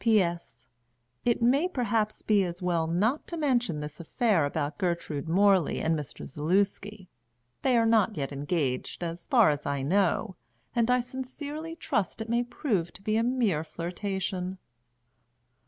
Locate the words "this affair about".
3.81-4.79